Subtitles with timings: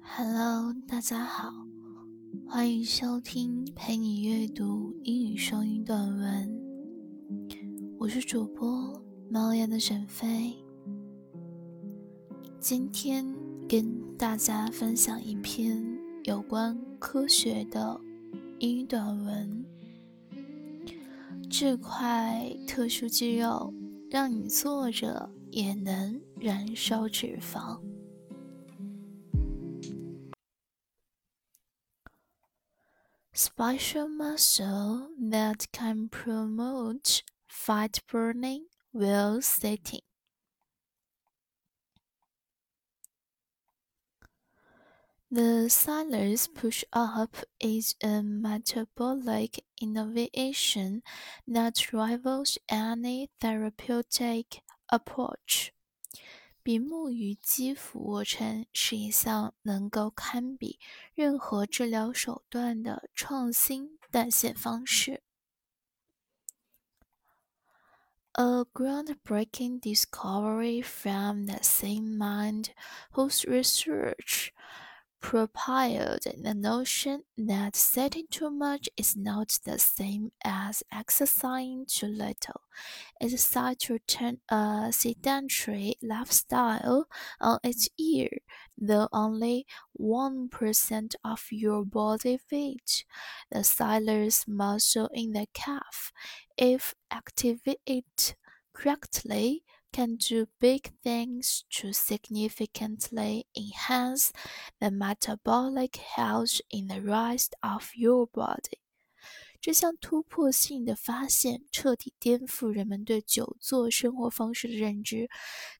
[0.00, 1.52] Hello，大家好，
[2.46, 6.60] 欢迎收听陪你阅读英语双语短文。
[7.98, 10.54] 我是主播猫眼的沈飞，
[12.60, 13.26] 今天
[13.68, 15.82] 跟大家分享一篇
[16.24, 17.98] 有关科学的
[18.58, 19.64] 英语短文。
[21.50, 23.72] 这块特殊肌肉
[24.10, 27.78] 让你坐着也能燃烧脂肪。
[33.34, 40.00] Special muscle that can promote fat burning while sitting.
[45.32, 51.02] The soleus push up is a metabolic innovation
[51.44, 55.72] that rivals any therapeutic approach.
[56.62, 60.78] 比目鱼肌俯卧撑是一项能够堪比
[61.14, 65.22] 任何治疗手段的创新代谢方式。
[68.34, 72.70] A groundbreaking discovery from the same mind
[73.12, 74.52] whose research
[75.22, 82.60] propelled the notion that sitting too much is not the same as exercising too little.
[83.20, 87.06] It set to turn a sedentary lifestyle
[87.40, 88.30] on its ear,
[88.76, 89.66] though only
[89.98, 93.04] 1% of your body weight.
[93.50, 96.12] The soleus muscle in the calf,
[96.58, 98.04] if activated
[98.74, 99.62] correctly,
[99.92, 104.32] can do big things to significantly enhance
[104.80, 108.78] the metabolic health in the rest of your body。
[109.62, 115.30] 这项突破性的发现彻底颠覆人们对久坐生活方式的认知。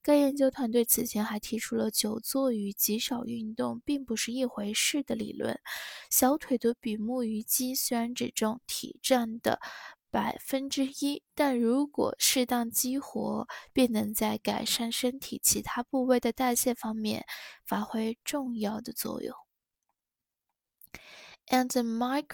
[0.03, 5.59] 该研究团队此前还提出了久坐与极少运动并不是一回事的理论。
[6.11, 9.59] 小腿的比目鱼肌虽然只占体站的。
[10.13, 17.25] 百分之一，但如果适当激活，便能在改善身体其他部位的代谢方面
[17.65, 19.35] 发挥重要的作用。
[21.49, 22.29] And the Marc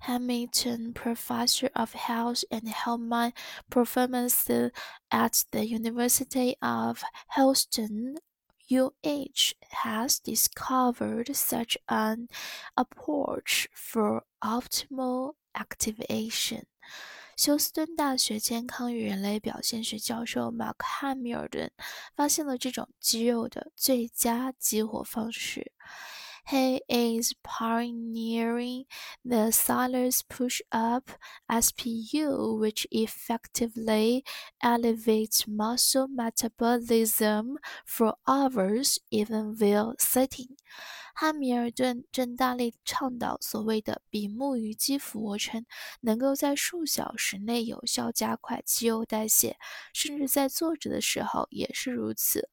[0.00, 3.32] Hamilton Professor of Health and Human
[3.70, 4.72] Performance
[5.08, 7.02] at the University of
[7.36, 8.18] Houston
[8.68, 12.28] UH has discovered such an
[12.74, 16.66] approach for optimal activation.
[17.36, 21.70] 休斯顿大学健康与人类表现学教授马克·汉密尔顿
[22.16, 25.72] 发现了这种肌肉的最佳激活方式。
[26.50, 28.86] He is pioneering
[29.22, 31.10] the soleus Push Up
[31.50, 34.24] SPU, which effectively
[34.62, 40.56] elevates muscle metabolism for hours even while sitting.
[41.14, 45.66] 汉密尔顿正大力倡导所谓的比目鱼肌俯卧撑，
[46.00, 49.58] 能够在数小时内有效加快肌肉代谢，
[49.92, 52.48] 甚至在坐着的时候也是如此。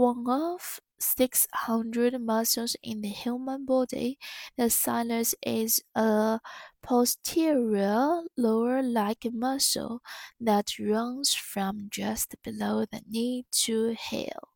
[0.00, 4.18] one of 600 muscles in the human body.
[4.56, 6.40] The soleus is a
[6.82, 10.00] posterior lower leg muscle
[10.40, 14.48] that runs from just below the knee to heel.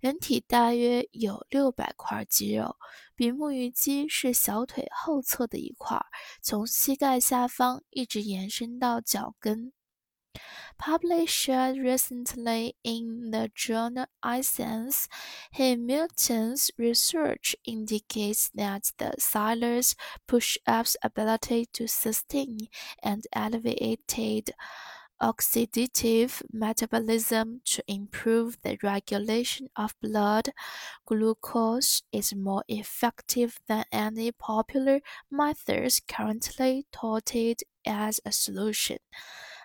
[0.00, 2.76] 人体大约有六百块肌肉，
[3.14, 6.04] 比目鱼肌是小腿后侧的一块，
[6.42, 9.72] 从膝盖下方一直延伸到脚跟。
[10.78, 15.08] Published recently in the journal iScience,
[15.52, 19.94] Hamilton's research indicates that the soleus
[20.26, 22.58] push-up's ability to sustain
[23.02, 24.50] and elevated
[25.22, 30.50] oxidative metabolism to improve the regulation of blood
[31.06, 35.00] glucose is more effective than any popular
[35.30, 38.98] methods currently touted as a solution.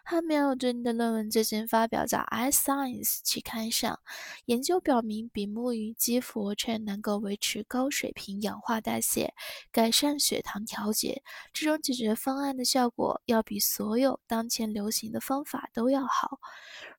[0.09, 3.99] 汉密尔顿的论文最近发表在《iScience》期刊上。
[4.45, 9.33] 研究表明，比目鱼肌俯卧撑能够维持高水平氧化代谢，
[9.69, 11.21] 改善血糖调节。
[11.51, 16.39] 这种解决方案的效果要比所有当前流行的方法都要好。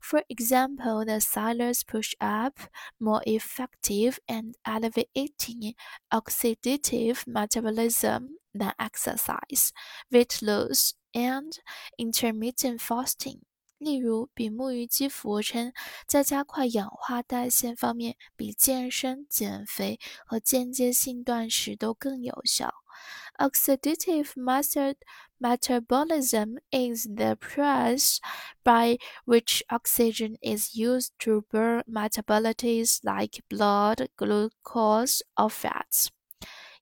[0.03, 2.61] For example, the Silas push-up
[2.99, 5.75] more effective and elevating
[6.11, 9.71] oxidative metabolism than exercise,
[10.11, 10.98] weight loss.
[11.14, 11.54] and
[11.98, 13.40] intermittent fasting。
[13.78, 15.74] 例如，比目鱼肌俯卧撑
[16.08, 22.74] 在加快氧化代谢方面，比健身、减肥和间接性断食都更有效。
[23.38, 24.36] Oxidative
[25.40, 28.20] metabolism is the process
[28.64, 36.08] by which oxygen is used to burn metabolites like blood, glucose, or fats.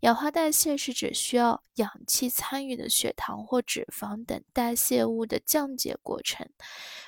[0.01, 6.49] 氧化代谢是指需要氧气参与的血糖或脂肪等代谢物的降解过程。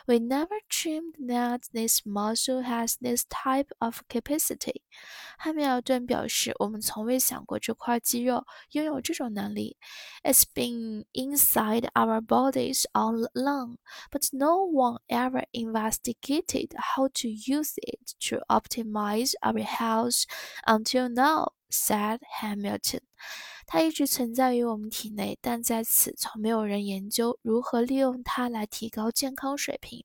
[0.06, 4.82] We never dreamed that this muscle has this type of capacity。
[5.40, 9.78] 汉密尔顿表示，我们从未想过这块肌肉拥有这种能力。
[10.24, 13.78] It's been inside our bodies all along,
[14.12, 20.26] but no one ever investigated how to use it to optimize our health
[20.68, 21.54] until now.
[21.71, 23.01] Said Hamilton。
[23.67, 30.05] 它一直存在于我们体内，但在此从没有人研究如何利用它来提高健康水平。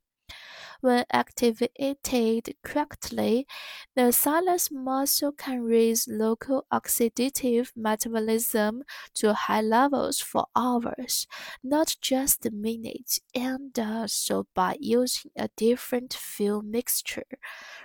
[0.84, 3.48] When activated correctly,
[3.96, 8.84] the soleus muscle can raise local oxidative metabolism
[9.14, 11.26] to high levels for hours,
[11.62, 17.40] not just minutes, and does so by using a different fuel mixture.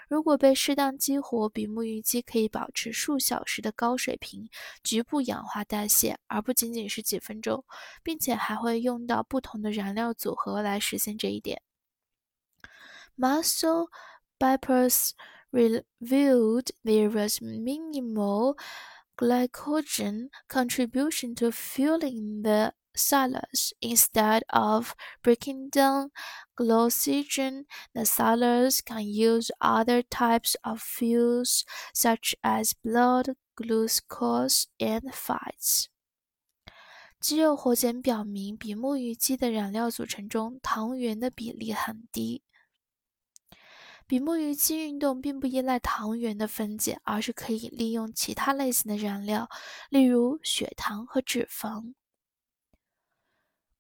[0.09, 4.49] 如果被适当激活，比目鱼鸡可以保持数小时的高水平
[4.83, 7.65] 局部氧化代谢，而不仅仅是几分钟，
[8.03, 11.63] 并且还会用到不同的燃料组合来实现这一点。
[13.19, 13.89] Muscle
[14.41, 15.15] biopsies
[15.51, 18.57] revealed there was minimal
[19.19, 23.73] glycogen contribution to fueling the cells.
[23.81, 26.11] Instead of breaking down
[26.57, 35.89] glycogen, the cells can use other types of fuels such as blood, glucose, and fats.
[37.21, 42.45] 肌肉活检表明，比目鱼肌的染料组成中糖原的比例很低。
[44.09, 49.47] 比目鱼肌运动并不依赖糖原的分解，而是可以利用其他类型的燃料，
[49.91, 51.93] 例如血糖和脂肪。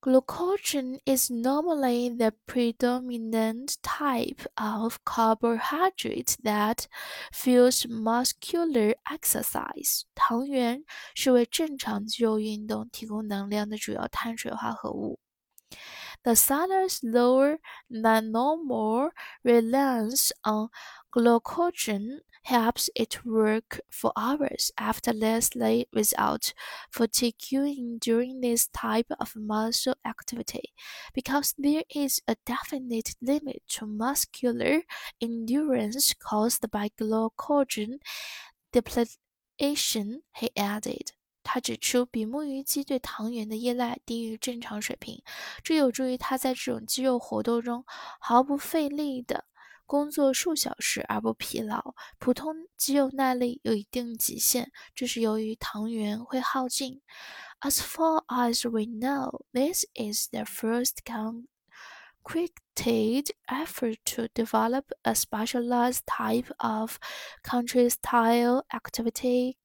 [0.02, 6.84] Glucogen is normally the predominant type of carbohydrate that
[7.32, 10.02] fuels muscular exercise.
[10.14, 10.84] 糖原
[11.14, 15.18] 是为正常肌肉运动提供能量的主要碳水化合物。
[16.28, 17.58] The soleus's lower
[17.88, 20.68] than normal reliance on
[21.10, 26.52] glycogen helps it work for hours effortlessly without
[26.92, 30.74] fatiguing during this type of muscle activity,
[31.14, 34.82] because there is a definite limit to muscular
[35.22, 38.00] endurance caused by glycogen
[38.72, 41.12] depletion, he added.
[41.50, 45.22] 他指出，比目鱼肌对糖原的依赖低于正常水平，
[45.64, 47.86] 这有助于它在这种肌肉活动中
[48.20, 49.46] 毫不费力地
[49.86, 51.94] 工作数小时而不疲劳。
[52.18, 57.00] 普通肌肉耐力有一定极限，这是由于糖原会耗尽。
[57.62, 62.52] As far as we know, this is the first concrete
[63.48, 66.98] effort to develop a specialized type of
[67.42, 69.56] country-style activity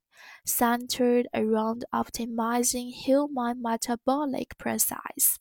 [0.45, 5.35] centered around optimizing human metabolic process。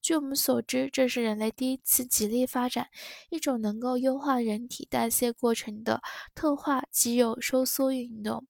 [0.00, 2.88] 据我们所知，这是人类第一次极力发展
[3.30, 6.00] 一种能够优化人体代谢过程的
[6.34, 8.46] 特化肌肉收缩运动。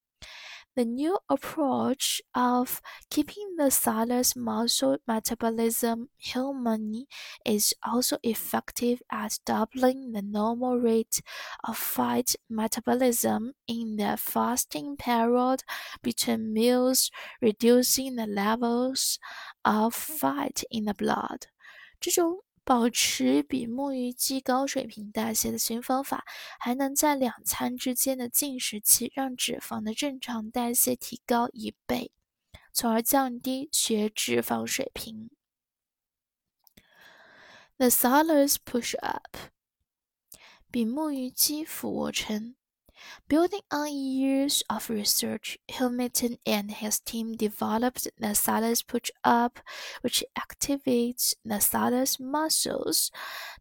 [0.78, 2.80] The new approach of
[3.10, 7.06] keeping the soleus muscle metabolism human
[7.44, 11.20] is also effective at doubling the normal rate
[11.64, 15.64] of fat metabolism in the fasting period
[16.00, 17.10] between meals,
[17.42, 19.18] reducing the levels
[19.64, 21.48] of fat in the blood.
[22.00, 26.26] 这种保持比目鱼肌高水平代谢的新方法，
[26.60, 32.12] 还能在两餐之间的进食期让脂肪的正常代谢提高一倍，
[32.74, 35.30] 从而降低血脂肪水平。
[37.78, 39.38] The Salers Push-Up，
[40.70, 42.54] 比目鱼肌俯卧撑。
[43.27, 49.59] Building on years of research, Hamilton and his team developed the Salus push-up,
[50.01, 53.11] which activates the Salus muscles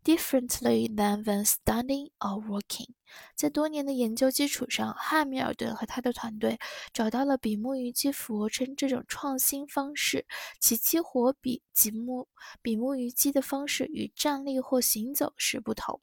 [0.05, 2.95] differently than when standing or walking.
[3.35, 6.59] 在多年的研究基础上，汉密尔顿和他的团队
[6.93, 10.27] 找到了比目鱼肌俯卧撑这种创新方式，
[10.61, 12.29] 其激活比比目
[12.63, 16.01] 比目鱼肌的方式与站立或行走时不同。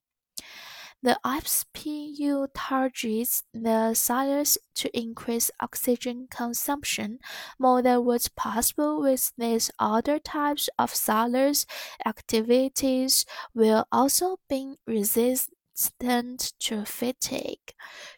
[1.04, 7.18] The IPSPU targets the cells to increase oxygen consumption
[7.58, 11.66] more than what's possible with these other types of cells.
[12.06, 17.58] Activities will also be resist Stand to fatigue。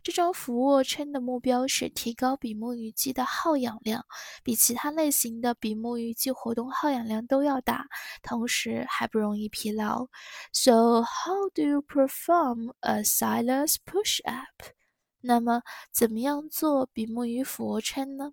[0.03, 4.05] 这种俯卧撑的目标是提高比目鱼肌的耗氧量，
[4.43, 7.87] 比其他类型的比目鱼肌活动耗氧量都要大，
[8.23, 10.07] 同时还不容易疲劳。
[10.53, 14.75] So how do you perform a Silas push-up？
[15.23, 18.33] 那么，怎么样做比目鱼俯卧撑呢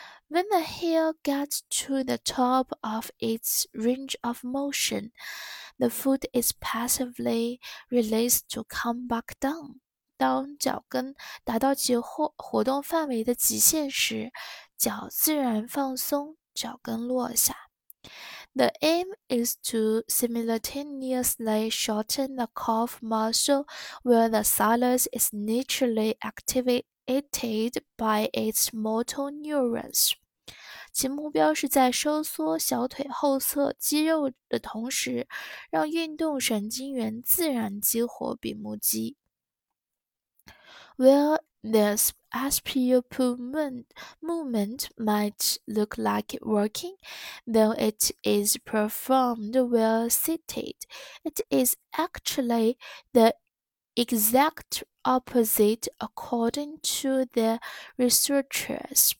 [0.30, 5.12] when the heel gets to the top of its range of motion,
[5.78, 7.60] the foot is passively
[7.90, 9.80] released to come back down.
[10.18, 14.32] 当脚跟达到其活活动范围的极限时，
[14.78, 17.54] 脚自然放松，脚跟落下。
[18.54, 23.66] The aim is to simultaneously shorten the calf muscle
[24.02, 30.14] where the soleus is naturally activated by its motor neurons.
[30.92, 35.26] 其目标是在收缩小腿后侧肌肉的同时，
[35.70, 39.16] 让运动神经元自然激活比目肌。
[40.96, 43.84] Where this SPU movement
[44.22, 46.96] movement might look like working,
[47.46, 50.76] though it is performed while seated,
[51.22, 52.78] it is actually
[53.12, 53.34] the
[53.94, 57.60] exact opposite according to the
[57.96, 59.12] researchers.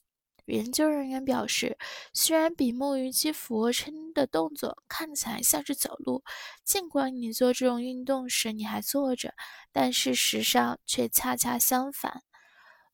[0.46, 1.78] 研究人员表示，
[2.14, 6.24] 虽然比目鱼肌俯卧撑的动作看起来像是走路，
[6.64, 9.34] 尽管你做这种运动时你还坐着，
[9.72, 12.22] 但事实上却恰恰相反。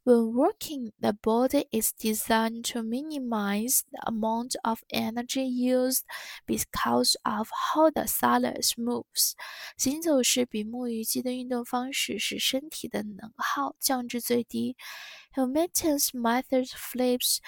[0.07, 6.05] When working, the body is designed to minimize the amount of energy used
[6.45, 9.35] because of how the soleus moves.
[9.75, 14.77] 行走式比目鱼肌的运动方式使身体的能耗降至最低。
[15.35, 17.39] Hamilton's method flips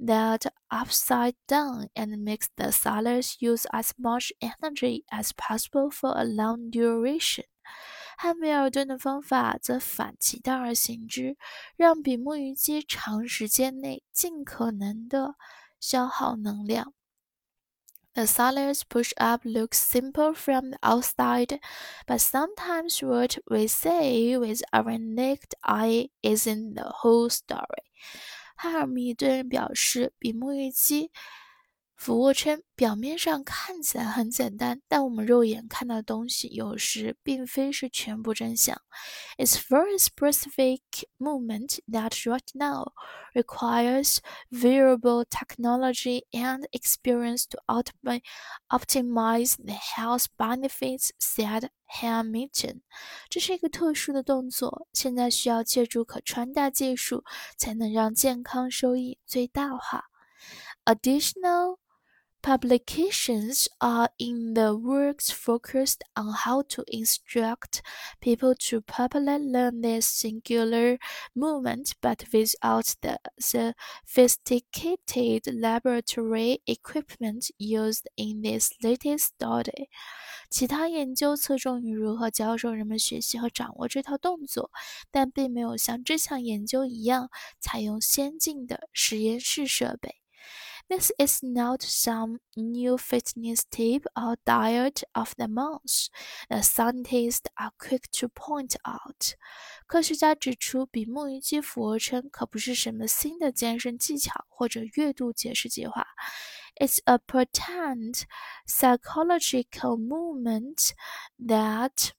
[0.00, 6.24] that upside down and makes the soleus use as much energy as possible for a
[6.24, 7.44] long duration.
[8.22, 11.38] 汉密尔顿的方法则反其道而行之，
[11.74, 15.36] 让比目鱼肌长时间内尽可能的
[15.80, 16.92] 消耗能量。
[18.12, 21.60] The Soleus push-up looks simple from the outside,
[22.06, 27.84] but sometimes what we say with our naked eye isn't the whole story.
[28.54, 31.10] 哈尔密顿表示，比目鱼肌
[32.00, 38.80] 俯卧撑表面上看起来很简单，但我们肉眼看到的东西有时并非是全部真相。
[39.36, 40.80] It's very specific
[41.18, 42.92] movement that right now
[43.34, 44.16] requires
[44.50, 52.80] variable technology and experience to optimize the health benefits," said Hamilton.
[53.28, 57.24] 这是一个特殊的动作，现在需要借助可穿戴技术
[57.58, 60.06] 才能让健康收益最大化。
[60.86, 61.76] Additional
[62.41, 67.81] Publications are in the works focused on how to instruct
[68.21, 70.99] people to properly learn this singular
[71.33, 79.89] movement but without the sophisticated laboratory equipment used in this latest study.
[80.51, 84.69] 其他研究侧重于如何教授人们学习和掌握这套动作，
[85.09, 90.18] 但并没有像这项研究一样采用先进的实验室设备。
[90.90, 96.08] this is not some new fitness tip or diet of the month,
[96.48, 99.36] the scientists are quick to point out.
[99.86, 106.06] 科学家指出，比目鱼肌俯卧撑可不是什么新的健身技巧或者月度节食计划。
[106.74, 108.24] It's a pretend
[108.66, 110.92] physiological movement
[111.38, 112.10] that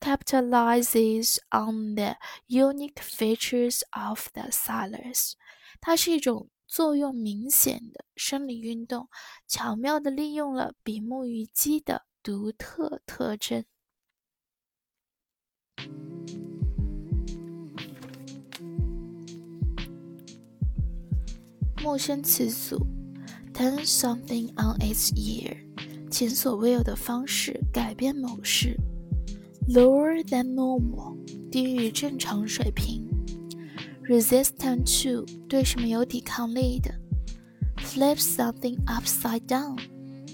[0.00, 5.32] capitalizes on the unique features of the soleus.
[5.80, 9.08] 它是一种作用明显的生理运动，
[9.46, 13.64] 巧妙地利用了比目鱼肌的独特特征。
[21.82, 22.86] 陌生词组
[23.52, 25.54] ：turn something on its ear，
[26.10, 28.74] 前所未有的方式改变某事
[29.68, 31.14] ；lower than normal，
[31.50, 33.03] 低于正常水平。
[34.06, 36.94] resistant to 对什么有抵抗力的
[37.78, 39.78] ，flip something upside down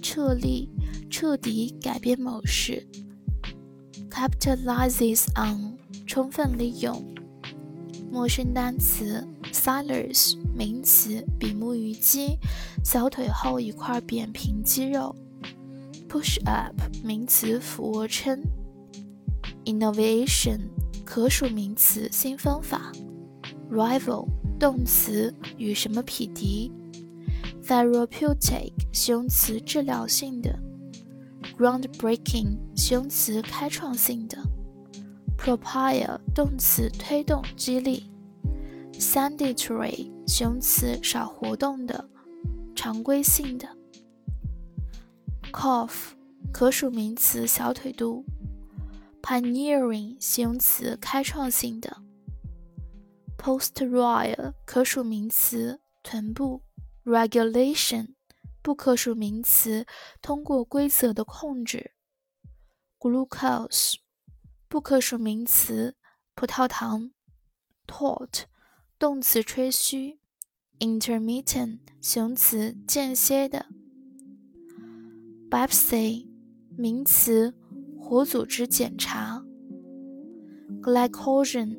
[0.02, 0.68] 彻力
[1.08, 2.84] 彻底改变某事
[4.10, 7.02] ，capitalizes on 充分利用，
[8.10, 12.36] 陌生单词 soleus 名词比目鱼肌
[12.84, 15.14] 小腿后一块扁平肌肉
[16.08, 16.74] ，push up
[17.04, 18.42] 名词俯卧撑
[19.64, 20.58] ，innovation
[21.04, 22.90] 可数名词新方法。
[23.70, 24.26] Rival
[24.58, 26.70] 动词，与什么匹敌。
[27.64, 30.58] therapeutic 形容词，治疗性的。
[31.56, 34.38] groundbreaking 形容词，开创性的。
[35.38, 38.04] propel 动词，推动、激励。
[38.92, 42.08] sedentary 形容词，少活动的、
[42.74, 43.68] 常规性的。
[45.52, 46.12] cough
[46.52, 48.24] 可数名词，小腿肚。
[49.22, 51.98] pioneering 形容词，开创性的。
[53.40, 56.62] Posterior 可数名词，臀部。
[57.04, 58.14] regulation
[58.60, 59.86] 不可数名词，
[60.20, 61.92] 通过规则的控制。
[62.98, 63.94] glucose
[64.68, 65.96] 不可数名词，
[66.34, 67.12] 葡萄糖。
[67.86, 68.42] Taught
[68.98, 70.18] 动词，吹嘘。
[70.78, 73.66] intermittent 形容词，间歇的。
[75.50, 76.28] biopsy
[76.76, 77.54] 名词，
[77.98, 79.42] 活组织检查。
[80.82, 81.78] glycogen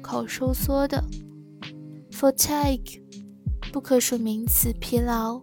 [0.00, 1.04] 口收缩的。
[2.10, 3.00] fatigue
[3.72, 5.40] 不可数名词，疲劳。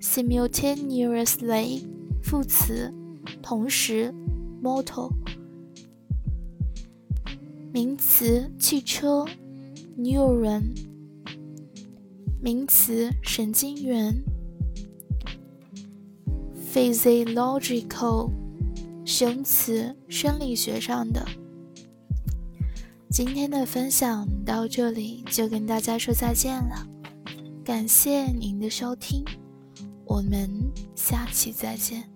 [0.00, 1.82] simultaneously，
[2.22, 2.92] 副词，
[3.42, 4.14] 同时。
[4.62, 5.12] motor，
[7.70, 9.26] 名词，汽车。
[9.98, 10.62] neuron，
[12.40, 14.24] 名词，神经元。
[16.72, 18.30] physiological，
[19.04, 21.26] 形容词，生理学上的。
[23.14, 26.84] 今天的分享到这里就跟大家说再见了。
[27.64, 29.24] 感谢您的收听，
[30.04, 30.50] 我们
[30.96, 32.13] 下期再见。